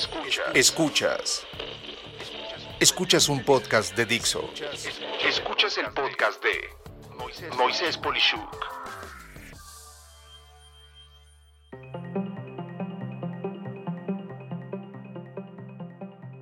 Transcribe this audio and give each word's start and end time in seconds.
Escuchas. 0.00 0.46
Escuchas. 0.54 1.46
Escuchas 2.80 3.28
un 3.28 3.44
podcast 3.44 3.94
de 3.94 4.06
Dixo. 4.06 4.50
Escuchas 5.28 5.76
el 5.76 5.92
podcast 5.92 6.42
de 6.42 7.54
Moisés 7.58 7.98
Polishuk. 7.98 8.40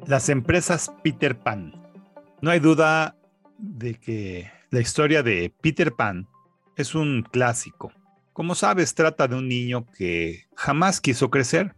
Las 0.07 0.29
empresas 0.29 0.93
Peter 1.03 1.37
Pan. 1.37 1.73
No 2.41 2.53
hay 2.53 2.61
duda 2.61 3.17
de 3.59 3.99
que 3.99 4.53
la 4.71 4.79
historia 4.79 5.25
de 5.25 5.53
Peter 5.61 5.93
Pan 5.97 6.29
es 6.77 6.95
un 6.95 7.25
clásico. 7.25 7.93
Como 8.33 8.55
sabes, 8.55 8.95
trata 8.95 9.27
de 9.27 9.35
un 9.35 9.49
niño 9.49 9.85
que 9.85 10.47
jamás 10.55 11.01
quiso 11.01 11.29
crecer. 11.29 11.75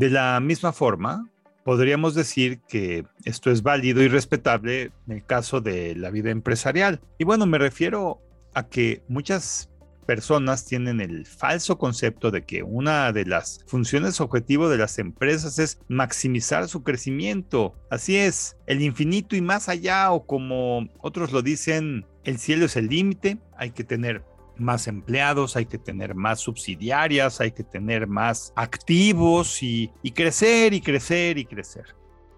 De 0.00 0.08
la 0.08 0.40
misma 0.40 0.72
forma, 0.72 1.28
podríamos 1.62 2.14
decir 2.14 2.60
que 2.66 3.04
esto 3.26 3.50
es 3.50 3.62
válido 3.62 4.02
y 4.02 4.08
respetable 4.08 4.92
en 5.06 5.16
el 5.16 5.26
caso 5.26 5.60
de 5.60 5.94
la 5.94 6.08
vida 6.08 6.30
empresarial. 6.30 7.02
Y 7.18 7.24
bueno, 7.24 7.44
me 7.44 7.58
refiero 7.58 8.18
a 8.54 8.66
que 8.66 9.02
muchas 9.08 9.68
personas 10.06 10.64
tienen 10.64 11.02
el 11.02 11.26
falso 11.26 11.76
concepto 11.76 12.30
de 12.30 12.46
que 12.46 12.62
una 12.62 13.12
de 13.12 13.26
las 13.26 13.62
funciones 13.66 14.22
objetivo 14.22 14.70
de 14.70 14.78
las 14.78 14.98
empresas 14.98 15.58
es 15.58 15.78
maximizar 15.88 16.66
su 16.66 16.82
crecimiento. 16.82 17.74
Así 17.90 18.16
es, 18.16 18.56
el 18.66 18.80
infinito 18.80 19.36
y 19.36 19.42
más 19.42 19.68
allá, 19.68 20.12
o 20.12 20.24
como 20.24 20.88
otros 21.02 21.30
lo 21.30 21.42
dicen, 21.42 22.06
el 22.24 22.38
cielo 22.38 22.64
es 22.64 22.76
el 22.76 22.88
límite, 22.88 23.36
hay 23.54 23.72
que 23.72 23.84
tener 23.84 24.24
más 24.60 24.86
empleados, 24.86 25.56
hay 25.56 25.66
que 25.66 25.78
tener 25.78 26.14
más 26.14 26.40
subsidiarias, 26.40 27.40
hay 27.40 27.52
que 27.52 27.64
tener 27.64 28.06
más 28.06 28.52
activos 28.56 29.62
y, 29.62 29.90
crecer 30.14 30.74
y 30.74 30.80
crecer 30.80 31.38
y 31.38 31.44
crecer. 31.44 31.96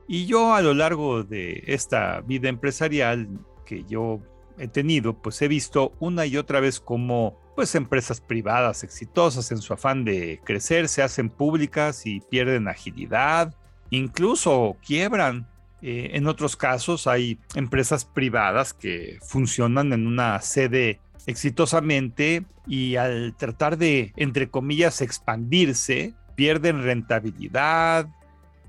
Y 0.08 0.26
yo 0.26 0.54
a 0.54 0.62
lo 0.62 0.74
largo 0.74 1.22
de 1.22 1.62
esta 1.66 2.20
vida 2.20 2.48
empresarial 2.48 3.28
que 3.64 3.84
yo 3.84 4.20
he 4.58 4.68
tenido, 4.68 5.14
pues 5.14 5.40
he 5.42 5.48
visto 5.48 5.92
una 6.00 6.26
y 6.26 6.36
otra 6.36 6.60
vez 6.60 6.80
cómo 6.80 7.40
pues 7.54 7.74
empresas 7.74 8.20
privadas 8.20 8.82
exitosas 8.82 9.50
en 9.52 9.58
su 9.58 9.74
afán 9.74 10.04
de 10.04 10.40
crecer 10.44 10.88
se 10.88 11.02
hacen 11.02 11.28
públicas 11.28 12.06
y 12.06 12.20
pierden 12.20 12.68
agilidad, 12.68 13.54
incluso 13.90 14.76
quiebran. 14.84 15.48
Eh, 15.84 16.10
en 16.16 16.28
otros 16.28 16.54
casos 16.54 17.08
hay 17.08 17.40
empresas 17.56 18.04
privadas 18.04 18.72
que 18.72 19.18
funcionan 19.20 19.92
en 19.92 20.06
una 20.06 20.40
sede 20.40 21.00
exitosamente 21.26 22.44
y 22.66 22.96
al 22.96 23.34
tratar 23.36 23.78
de, 23.78 24.12
entre 24.16 24.50
comillas, 24.50 25.00
expandirse, 25.00 26.14
pierden 26.34 26.82
rentabilidad, 26.82 28.08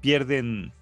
pierden 0.02 0.74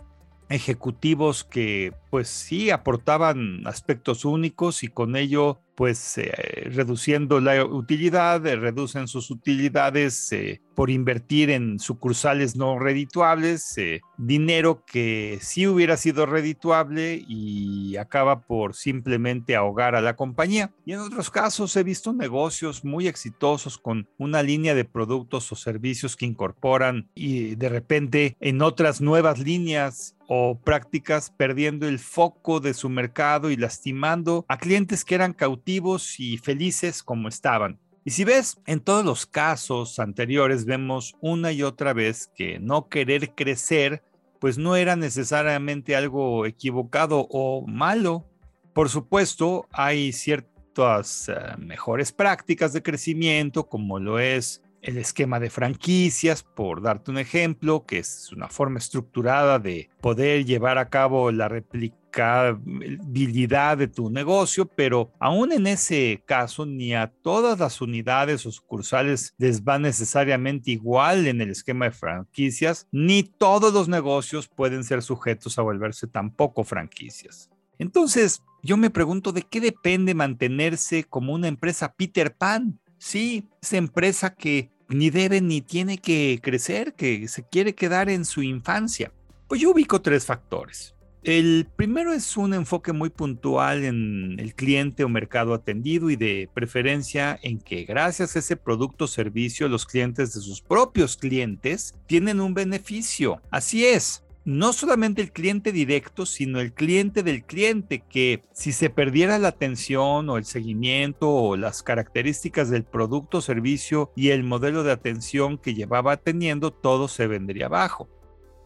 ejecutivos 0.49 1.43
que 1.43 1.93
pues 2.11 2.27
sí 2.27 2.69
aportaban 2.71 3.65
aspectos 3.65 4.25
únicos 4.25 4.83
y 4.83 4.89
con 4.89 5.15
ello 5.15 5.61
pues 5.75 6.17
eh, 6.17 6.31
reduciendo 6.65 7.39
la 7.39 7.65
utilidad, 7.65 8.45
eh, 8.45 8.55
reducen 8.55 9.07
sus 9.07 9.31
utilidades 9.31 10.31
eh, 10.33 10.61
por 10.75 10.89
invertir 10.89 11.49
en 11.49 11.79
sucursales 11.79 12.55
no 12.55 12.77
redituables, 12.77 13.75
dinero 14.17 14.83
que 14.85 15.39
sí 15.41 15.67
hubiera 15.67 15.95
sido 15.97 16.25
redituable 16.25 17.23
y 17.27 17.95
acaba 17.97 18.41
por 18.41 18.75
simplemente 18.75 19.55
ahogar 19.55 19.95
a 19.95 20.01
la 20.01 20.15
compañía. 20.15 20.71
Y 20.85 20.93
en 20.93 20.99
otros 20.99 21.29
casos 21.29 21.75
he 21.75 21.83
visto 21.83 22.13
negocios 22.13 22.83
muy 22.83 23.07
exitosos 23.07 23.77
con 23.77 24.07
una 24.17 24.43
línea 24.43 24.75
de 24.75 24.85
productos 24.85 25.51
o 25.51 25.55
servicios 25.55 26.15
que 26.15 26.25
incorporan 26.25 27.09
y 27.15 27.55
de 27.55 27.69
repente 27.69 28.37
en 28.39 28.61
otras 28.61 29.01
nuevas 29.01 29.39
líneas 29.39 30.15
o 30.33 30.57
prácticas 30.57 31.29
perdiendo 31.29 31.89
el 31.89 31.99
foco 32.01 32.59
de 32.59 32.73
su 32.73 32.89
mercado 32.89 33.49
y 33.51 33.55
lastimando 33.55 34.45
a 34.47 34.57
clientes 34.57 35.05
que 35.05 35.15
eran 35.15 35.33
cautivos 35.33 36.19
y 36.19 36.37
felices 36.37 37.03
como 37.03 37.27
estaban. 37.27 37.79
Y 38.03 38.11
si 38.11 38.23
ves, 38.23 38.57
en 38.65 38.79
todos 38.79 39.05
los 39.05 39.25
casos 39.25 39.99
anteriores 39.99 40.65
vemos 40.65 41.15
una 41.21 41.51
y 41.51 41.63
otra 41.63 41.93
vez 41.93 42.31
que 42.35 42.59
no 42.59 42.89
querer 42.89 43.35
crecer 43.35 44.03
pues 44.41 44.57
no 44.57 44.75
era 44.75 44.95
necesariamente 44.95 45.95
algo 45.95 46.47
equivocado 46.47 47.27
o 47.29 47.63
malo. 47.67 48.25
Por 48.73 48.89
supuesto, 48.89 49.67
hay 49.71 50.11
ciertas 50.13 51.29
eh, 51.29 51.35
mejores 51.59 52.11
prácticas 52.11 52.73
de 52.73 52.81
crecimiento, 52.81 53.69
como 53.69 53.99
lo 53.99 54.17
es 54.17 54.63
el 54.81 54.97
esquema 54.97 55.39
de 55.39 55.49
franquicias, 55.49 56.43
por 56.43 56.81
darte 56.81 57.11
un 57.11 57.17
ejemplo, 57.17 57.85
que 57.85 57.99
es 57.99 58.31
una 58.31 58.47
forma 58.47 58.79
estructurada 58.79 59.59
de 59.59 59.89
poder 60.01 60.45
llevar 60.45 60.77
a 60.77 60.87
cabo 60.89 61.31
la 61.31 61.47
replicabilidad 61.47 63.77
de 63.77 63.87
tu 63.87 64.09
negocio, 64.09 64.65
pero 64.65 65.11
aún 65.19 65.51
en 65.51 65.67
ese 65.67 66.23
caso, 66.25 66.65
ni 66.65 66.95
a 66.95 67.11
todas 67.21 67.59
las 67.59 67.81
unidades 67.81 68.45
o 68.45 68.51
sucursales 68.51 69.35
les 69.37 69.63
va 69.63 69.79
necesariamente 69.79 70.71
igual 70.71 71.27
en 71.27 71.41
el 71.41 71.51
esquema 71.51 71.85
de 71.85 71.91
franquicias, 71.91 72.87
ni 72.91 73.23
todos 73.23 73.73
los 73.73 73.87
negocios 73.87 74.47
pueden 74.47 74.83
ser 74.83 75.03
sujetos 75.03 75.59
a 75.59 75.61
volverse 75.61 76.07
tampoco 76.07 76.63
franquicias. 76.63 77.49
Entonces, 77.77 78.41
yo 78.63 78.77
me 78.77 78.91
pregunto 78.91 79.31
de 79.31 79.41
qué 79.41 79.59
depende 79.59 80.13
mantenerse 80.13 81.03
como 81.03 81.33
una 81.33 81.47
empresa 81.47 81.93
Peter 81.93 82.35
Pan 82.35 82.79
Sí, 83.01 83.49
esa 83.63 83.77
empresa 83.77 84.35
que 84.35 84.69
ni 84.87 85.09
debe 85.09 85.41
ni 85.41 85.61
tiene 85.61 85.97
que 85.97 86.39
crecer, 86.39 86.93
que 86.93 87.27
se 87.27 87.43
quiere 87.43 87.73
quedar 87.73 88.11
en 88.11 88.25
su 88.25 88.43
infancia. 88.43 89.11
Pues 89.47 89.59
yo 89.59 89.71
ubico 89.71 90.03
tres 90.03 90.23
factores. 90.27 90.93
El 91.23 91.67
primero 91.75 92.13
es 92.13 92.37
un 92.37 92.53
enfoque 92.53 92.93
muy 92.93 93.09
puntual 93.09 93.85
en 93.85 94.39
el 94.39 94.53
cliente 94.53 95.03
o 95.03 95.09
mercado 95.09 95.55
atendido 95.55 96.11
y 96.11 96.15
de 96.15 96.47
preferencia 96.53 97.39
en 97.41 97.59
que 97.59 97.85
gracias 97.85 98.35
a 98.35 98.39
ese 98.39 98.55
producto 98.55 99.05
o 99.05 99.07
servicio 99.07 99.67
los 99.67 99.87
clientes 99.87 100.35
de 100.35 100.41
sus 100.41 100.61
propios 100.61 101.17
clientes 101.17 101.95
tienen 102.05 102.39
un 102.39 102.53
beneficio. 102.53 103.41
Así 103.49 103.83
es, 103.83 104.23
no 104.43 104.73
solamente 104.73 105.21
el 105.21 105.31
cliente 105.31 105.71
directo, 105.71 106.25
sino 106.25 106.59
el 106.59 106.73
cliente 106.73 107.21
del 107.23 107.43
cliente, 107.43 108.03
que 108.09 108.41
si 108.53 108.71
se 108.71 108.89
perdiera 108.89 109.37
la 109.37 109.49
atención 109.49 110.29
o 110.29 110.37
el 110.37 110.45
seguimiento 110.45 111.29
o 111.29 111.57
las 111.57 111.83
características 111.83 112.69
del 112.69 112.83
producto 112.83 113.41
servicio 113.41 114.11
y 114.15 114.29
el 114.29 114.43
modelo 114.43 114.83
de 114.83 114.91
atención 114.91 115.57
que 115.57 115.75
llevaba 115.75 116.17
teniendo, 116.17 116.71
todo 116.71 117.07
se 117.07 117.27
vendría 117.27 117.67
abajo. 117.67 118.09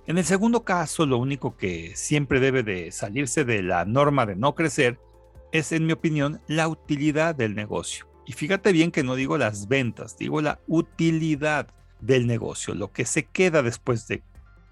En 0.08 0.18
el 0.18 0.24
segundo 0.24 0.64
caso, 0.64 1.06
lo 1.06 1.18
único 1.18 1.58
que 1.58 1.94
siempre 1.96 2.40
debe 2.40 2.64
de 2.64 2.92
salirse 2.92 3.44
de 3.44 3.64
la 3.64 3.86
norma 3.86 4.26
de 4.26 4.36
no 4.36 4.56
crecer 4.56 5.00
es, 5.52 5.72
en 5.72 5.86
mi 5.86 5.94
opinión, 5.94 6.42
la 6.48 6.68
utilidad 6.68 7.36
del 7.36 7.56
negocio. 7.56 8.08
Y 8.26 8.34
fíjate 8.34 8.72
bien 8.72 8.92
que 8.92 9.04
no 9.04 9.16
digo 9.16 9.38
las 9.38 9.68
ventas, 9.68 10.18
digo 10.18 10.42
la 10.42 10.60
utilidad 10.68 11.68
del 12.02 12.28
negocio, 12.28 12.76
lo 12.76 12.92
que 12.92 13.06
se 13.06 13.26
queda 13.26 13.62
después 13.62 14.08
de 14.08 14.24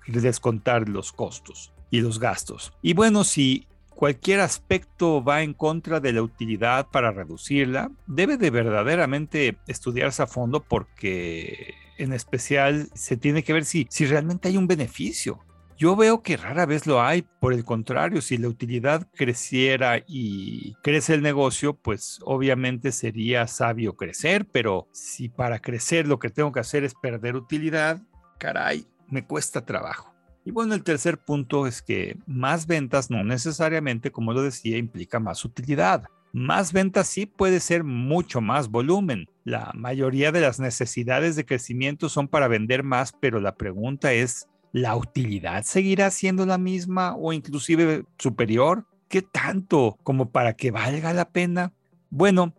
descontar 0.07 0.89
los 0.89 1.11
costos 1.11 1.73
y 1.89 2.01
los 2.01 2.19
gastos. 2.19 2.73
Y 2.81 2.93
bueno, 2.93 3.23
si 3.23 3.67
cualquier 3.89 4.41
aspecto 4.41 5.23
va 5.23 5.43
en 5.43 5.53
contra 5.53 5.99
de 5.99 6.13
la 6.13 6.21
utilidad 6.21 6.87
para 6.91 7.11
reducirla, 7.11 7.91
debe 8.07 8.37
de 8.37 8.49
verdaderamente 8.49 9.57
estudiarse 9.67 10.23
a 10.23 10.27
fondo 10.27 10.61
porque 10.61 11.75
en 11.97 12.13
especial 12.13 12.89
se 12.93 13.17
tiene 13.17 13.43
que 13.43 13.53
ver 13.53 13.65
si, 13.65 13.87
si 13.89 14.05
realmente 14.05 14.49
hay 14.49 14.57
un 14.57 14.67
beneficio. 14.67 15.39
Yo 15.77 15.95
veo 15.95 16.21
que 16.21 16.37
rara 16.37 16.65
vez 16.65 16.85
lo 16.85 17.01
hay, 17.01 17.23
por 17.39 17.53
el 17.53 17.65
contrario, 17.65 18.21
si 18.21 18.37
la 18.37 18.47
utilidad 18.47 19.07
creciera 19.15 20.03
y 20.07 20.75
crece 20.83 21.15
el 21.15 21.21
negocio, 21.21 21.73
pues 21.73 22.19
obviamente 22.23 22.91
sería 22.91 23.47
sabio 23.47 23.95
crecer, 23.95 24.45
pero 24.51 24.87
si 24.91 25.29
para 25.29 25.59
crecer 25.59 26.07
lo 26.07 26.19
que 26.19 26.29
tengo 26.29 26.51
que 26.51 26.59
hacer 26.59 26.83
es 26.83 26.93
perder 26.93 27.35
utilidad, 27.35 28.01
caray, 28.37 28.85
me 29.09 29.25
cuesta 29.25 29.65
trabajo. 29.65 30.13
Y 30.45 30.51
bueno, 30.51 30.73
el 30.73 30.83
tercer 30.83 31.17
punto 31.17 31.67
es 31.67 31.81
que 31.81 32.17
más 32.25 32.67
ventas 32.67 33.09
no 33.09 33.23
necesariamente, 33.23 34.11
como 34.11 34.33
lo 34.33 34.41
decía, 34.41 34.77
implica 34.77 35.19
más 35.19 35.45
utilidad. 35.45 36.03
Más 36.33 36.73
ventas 36.73 37.07
sí 37.07 37.25
puede 37.25 37.59
ser 37.59 37.83
mucho 37.83 38.41
más 38.41 38.69
volumen. 38.69 39.29
La 39.45 39.71
mayoría 39.75 40.31
de 40.31 40.41
las 40.41 40.59
necesidades 40.59 41.35
de 41.35 41.45
crecimiento 41.45 42.09
son 42.09 42.27
para 42.27 42.47
vender 42.47 42.83
más, 42.83 43.13
pero 43.13 43.39
la 43.39 43.55
pregunta 43.55 44.13
es, 44.13 44.47
¿la 44.71 44.95
utilidad 44.95 45.63
seguirá 45.63 46.09
siendo 46.11 46.45
la 46.45 46.57
misma 46.57 47.15
o 47.15 47.31
inclusive 47.31 48.03
superior? 48.17 48.85
¿Qué 49.07 49.21
tanto 49.21 49.97
como 50.03 50.31
para 50.31 50.53
que 50.53 50.71
valga 50.71 51.13
la 51.13 51.29
pena? 51.29 51.71
Bueno, 52.09 52.53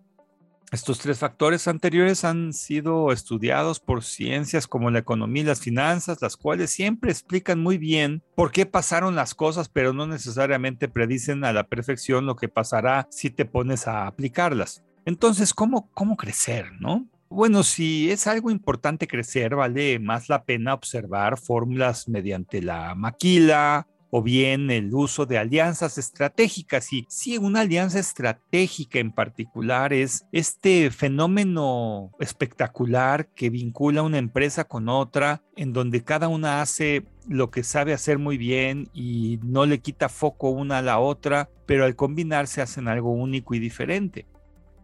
estos 0.74 0.98
tres 0.98 1.18
factores 1.18 1.68
anteriores 1.68 2.24
han 2.24 2.52
sido 2.52 3.12
estudiados 3.12 3.80
por 3.80 4.02
ciencias 4.02 4.66
como 4.66 4.90
la 4.90 4.98
economía 4.98 5.42
y 5.42 5.46
las 5.46 5.60
finanzas, 5.60 6.20
las 6.20 6.36
cuales 6.36 6.70
siempre 6.70 7.10
explican 7.10 7.62
muy 7.62 7.78
bien 7.78 8.22
por 8.34 8.50
qué 8.50 8.66
pasaron 8.66 9.14
las 9.14 9.34
cosas, 9.34 9.68
pero 9.68 9.92
no 9.92 10.06
necesariamente 10.06 10.88
predicen 10.88 11.44
a 11.44 11.52
la 11.52 11.68
perfección 11.68 12.26
lo 12.26 12.36
que 12.36 12.48
pasará 12.48 13.06
si 13.10 13.30
te 13.30 13.44
pones 13.44 13.86
a 13.86 14.06
aplicarlas. 14.06 14.82
Entonces, 15.04 15.54
¿cómo, 15.54 15.90
cómo 15.92 16.16
crecer, 16.16 16.72
no? 16.80 17.06
Bueno, 17.28 17.62
si 17.62 18.10
es 18.10 18.26
algo 18.26 18.50
importante 18.50 19.08
crecer, 19.08 19.56
vale 19.56 19.98
más 19.98 20.28
la 20.28 20.44
pena 20.44 20.74
observar 20.74 21.38
fórmulas 21.38 22.08
mediante 22.08 22.62
la 22.62 22.94
maquila, 22.94 23.88
o 24.16 24.22
bien 24.22 24.70
el 24.70 24.94
uso 24.94 25.26
de 25.26 25.38
alianzas 25.38 25.98
estratégicas. 25.98 26.92
Y 26.92 27.04
sí, 27.08 27.36
una 27.36 27.62
alianza 27.62 27.98
estratégica 27.98 29.00
en 29.00 29.10
particular 29.10 29.92
es 29.92 30.24
este 30.30 30.92
fenómeno 30.92 32.12
espectacular 32.20 33.26
que 33.34 33.50
vincula 33.50 34.02
una 34.02 34.18
empresa 34.18 34.68
con 34.68 34.88
otra, 34.88 35.42
en 35.56 35.72
donde 35.72 36.04
cada 36.04 36.28
una 36.28 36.62
hace 36.62 37.02
lo 37.28 37.50
que 37.50 37.64
sabe 37.64 37.92
hacer 37.92 38.20
muy 38.20 38.38
bien 38.38 38.88
y 38.94 39.40
no 39.42 39.66
le 39.66 39.80
quita 39.80 40.08
foco 40.08 40.50
una 40.50 40.78
a 40.78 40.82
la 40.82 41.00
otra, 41.00 41.50
pero 41.66 41.84
al 41.84 41.96
combinarse 41.96 42.62
hacen 42.62 42.86
algo 42.86 43.10
único 43.10 43.56
y 43.56 43.58
diferente 43.58 44.28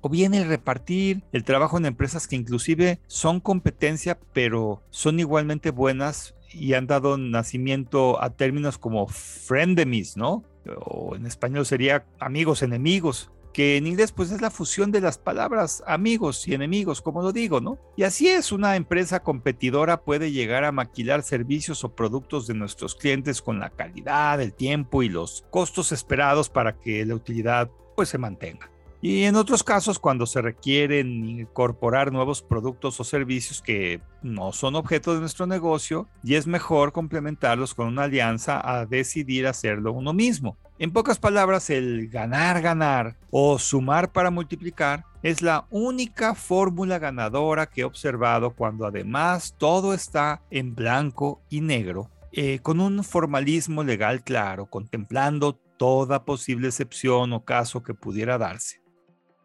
o 0.01 0.09
bien 0.09 0.35
el 0.35 0.49
repartir 0.49 1.23
el 1.31 1.45
trabajo 1.45 1.79
en 1.79 1.87
empresas 1.87 2.27
que 2.27 2.35
inclusive 2.35 3.01
son 3.07 3.39
competencia, 3.39 4.19
pero 4.33 4.83
son 4.91 5.21
igualmente 5.21 5.71
buenas 5.71 6.35
y 6.53 6.75
han 6.75 6.87
dado 6.87 7.17
nacimiento 7.17 8.23
a 8.23 8.31
términos 8.31 8.79
como 8.79 9.07
frenemies, 9.07 10.17
¿no? 10.17 10.45
O 10.85 11.17
en 11.17 11.27
español 11.27 11.67
sería 11.67 12.07
amigos 12.19 12.63
enemigos, 12.63 13.31
que 13.53 13.77
en 13.77 13.87
inglés 13.87 14.13
pues 14.13 14.31
es 14.31 14.41
la 14.41 14.51
fusión 14.51 14.93
de 14.93 15.01
las 15.01 15.19
palabras 15.19 15.83
amigos 15.87 16.47
y 16.47 16.55
enemigos, 16.55 17.03
como 17.03 17.23
lo 17.23 17.33
digo, 17.33 17.61
¿no? 17.61 17.79
Y 17.97 18.05
así 18.05 18.29
es, 18.29 18.53
una 18.53 18.77
empresa 18.77 19.23
competidora 19.23 20.03
puede 20.03 20.33
llegar 20.33 20.65
a 20.65 20.73
maquilar 20.73 21.23
servicios 21.23 21.85
o 21.85 21.95
productos 21.95 22.47
de 22.47 22.55
nuestros 22.55 22.95
clientes 22.95 23.43
con 23.43 23.59
la 23.59 23.71
calidad, 23.71 24.41
el 24.41 24.53
tiempo 24.53 25.03
y 25.03 25.09
los 25.09 25.45
costos 25.51 25.93
esperados 25.93 26.49
para 26.49 26.79
que 26.79 27.05
la 27.05 27.15
utilidad 27.15 27.71
pues 27.97 28.09
se 28.09 28.19
mantenga. 28.19 28.71
Y 29.03 29.23
en 29.23 29.37
otros 29.37 29.65
casos, 29.65 29.99
cuando 29.99 30.27
se 30.27 30.43
requieren 30.43 31.25
incorporar 31.25 32.13
nuevos 32.13 32.43
productos 32.43 33.01
o 33.01 33.05
servicios 33.05 33.63
que 33.63 34.03
no 34.23 34.53
son 34.53 34.77
objeto 34.77 35.15
de 35.15 35.21
nuestro 35.21 35.47
negocio, 35.47 36.07
y 36.23 36.35
es 36.35 36.47
mejor 36.47 36.93
complementarlos 36.93 37.75
con 37.75 37.87
una 37.87 38.03
alianza 38.03 38.61
a 38.63 38.85
decidir 38.85 39.47
hacerlo 39.47 39.93
uno 39.93 40.13
mismo. 40.13 40.59
En 40.79 40.93
pocas 40.93 41.19
palabras, 41.19 41.71
el 41.71 42.09
ganar, 42.09 42.61
ganar 42.61 43.17
o 43.31 43.59
sumar 43.59 44.13
para 44.13 44.31
multiplicar 44.31 45.05
es 45.23 45.41
la 45.41 45.67
única 45.71 46.35
fórmula 46.35 46.99
ganadora 46.99 47.67
que 47.67 47.83
he 47.83 47.85
observado 47.85 48.55
cuando 48.55 48.87
además 48.87 49.55
todo 49.59 49.95
está 49.95 50.43
en 50.51 50.75
blanco 50.75 51.41
y 51.49 51.63
negro, 51.63 52.11
eh, 52.33 52.59
con 52.61 52.81
un 52.81 53.03
formalismo 53.03 53.83
legal 53.83 54.23
claro, 54.23 54.67
contemplando 54.67 55.55
toda 55.79 56.25
posible 56.27 56.69
excepción 56.69 57.33
o 57.33 57.45
caso 57.45 57.83
que 57.83 57.95
pudiera 57.95 58.37
darse. 58.37 58.80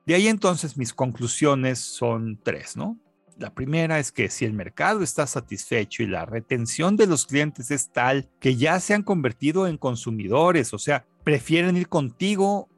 De 0.06 0.16
ahí 0.16 0.28
entonces 0.28 0.78
mis 0.78 0.94
conclusiones 0.94 1.80
son 1.80 2.40
tres, 2.44 2.78
¿no? 2.78 3.00
La 3.38 3.54
primera 3.54 4.00
es 4.00 4.12
que 4.12 4.30
si 4.30 4.46
el 4.46 4.54
mercado 4.54 5.02
está 5.02 5.28
satisfecho 5.28 6.04
y 6.04 6.07
la 6.07 6.25
retención 6.25 6.96
de 6.96 7.07
los 7.07 7.25
clientes 7.25 7.69
es 7.69 7.92
tal 7.92 8.30
que 8.40 8.56
ya 8.56 8.80
se 8.80 8.94
han 8.94 9.04
convertido 9.04 9.68
en 9.68 9.78
consumidores, 9.78 10.74
o 10.74 10.80
sea, 10.80 11.06
prefieren 11.24 11.75
ir 11.75 11.90
contigo 11.90 12.69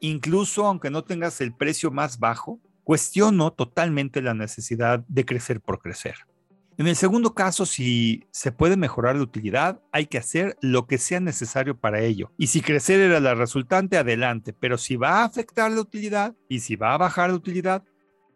incluso 0.00 0.64
aunque 0.66 0.90
no 0.90 1.02
tengas 1.02 1.40
el 1.40 1.52
precio 1.52 1.90
más 1.90 2.18
bajo, 2.18 2.60
cuestiono 2.84 3.52
totalmente 3.52 4.22
la 4.22 4.32
necesidad 4.32 5.04
de 5.08 5.24
crecer 5.24 5.60
por 5.60 5.80
crecer. 5.80 6.14
En 6.78 6.86
el 6.86 6.94
segundo 6.94 7.34
caso, 7.34 7.66
si 7.66 8.24
se 8.30 8.52
puede 8.52 8.76
mejorar 8.76 9.16
la 9.16 9.22
utilidad, 9.22 9.82
hay 9.90 10.06
que 10.06 10.16
hacer 10.16 10.56
lo 10.60 10.86
que 10.86 10.98
sea 10.98 11.18
necesario 11.18 11.76
para 11.76 12.02
ello. 12.02 12.30
Y 12.38 12.46
si 12.46 12.60
crecer 12.60 13.00
era 13.00 13.18
la 13.18 13.34
resultante, 13.34 13.98
adelante. 13.98 14.52
Pero 14.52 14.78
si 14.78 14.94
va 14.94 15.16
a 15.16 15.24
afectar 15.24 15.72
la 15.72 15.80
utilidad 15.80 16.36
y 16.48 16.60
si 16.60 16.76
va 16.76 16.94
a 16.94 16.98
bajar 16.98 17.30
la 17.30 17.36
utilidad, 17.36 17.82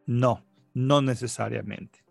no, 0.07 0.45
no 0.75 1.01
necesariamente. 1.03 2.05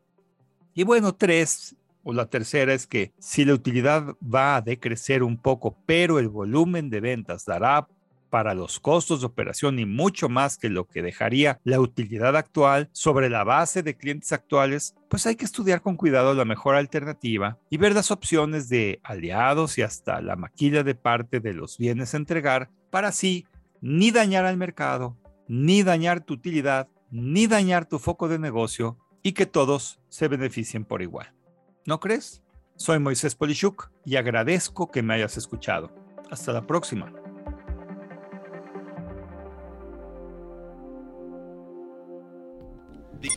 Y 0.73 0.85
bueno, 0.85 1.13
tres, 1.13 1.75
o 2.01 2.13
la 2.13 2.27
tercera 2.27 2.73
es 2.73 2.87
que 2.87 3.11
si 3.19 3.43
la 3.43 3.53
utilidad 3.53 4.15
va 4.23 4.55
a 4.55 4.61
decrecer 4.61 5.23
un 5.23 5.37
poco, 5.37 5.75
pero 5.85 6.17
el 6.17 6.29
volumen 6.29 6.89
de 6.89 7.01
ventas 7.01 7.43
dará 7.43 7.89
para 8.31 8.55
los 8.55 8.79
costos 8.79 9.19
de 9.19 9.27
operación 9.27 9.77
y 9.77 9.85
mucho 9.85 10.29
más 10.29 10.57
que 10.57 10.69
lo 10.69 10.87
que 10.87 11.03
dejaría 11.03 11.59
la 11.65 11.81
utilidad 11.81 12.35
actual 12.35 12.89
sobre 12.93 13.29
la 13.29 13.43
base 13.43 13.83
de 13.83 13.97
clientes 13.97 14.31
actuales, 14.31 14.95
pues 15.09 15.27
hay 15.27 15.35
que 15.35 15.45
estudiar 15.45 15.81
con 15.81 15.97
cuidado 15.97 16.33
la 16.33 16.45
mejor 16.45 16.75
alternativa 16.75 17.59
y 17.69 17.77
ver 17.77 17.93
las 17.93 18.09
opciones 18.09 18.69
de 18.69 19.01
aliados 19.03 19.77
y 19.77 19.81
hasta 19.81 20.21
la 20.21 20.37
maquila 20.37 20.81
de 20.83 20.95
parte 20.95 21.41
de 21.41 21.53
los 21.53 21.77
bienes 21.77 22.13
a 22.13 22.17
entregar 22.17 22.69
para 22.89 23.09
así 23.09 23.45
ni 23.81 24.11
dañar 24.11 24.45
al 24.45 24.55
mercado, 24.55 25.17
ni 25.47 25.83
dañar 25.83 26.21
tu 26.21 26.35
utilidad, 26.35 26.87
ni 27.11 27.47
dañar 27.47 27.85
tu 27.85 27.99
foco 27.99 28.29
de 28.29 28.39
negocio 28.39 28.97
y 29.23 29.33
que 29.33 29.45
todos 29.45 29.99
se 30.07 30.29
beneficien 30.29 30.85
por 30.85 31.01
igual. 31.01 31.33
¿No 31.85 31.99
crees? 31.99 32.41
Soy 32.77 32.99
Moisés 32.99 33.35
Polishuk 33.35 33.91
y 34.05 34.15
agradezco 34.15 34.89
que 34.89 35.03
me 35.03 35.15
hayas 35.15 35.35
escuchado. 35.35 35.91
Hasta 36.31 36.53
la 36.53 36.65
próxima. 36.65 37.20